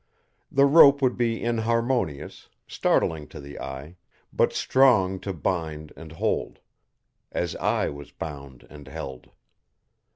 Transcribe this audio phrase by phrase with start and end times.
[0.51, 3.97] The rope would be inharmonious, startling to the eye,
[4.33, 6.57] but strong to bind and hold.
[7.31, 9.29] As I was bound and held!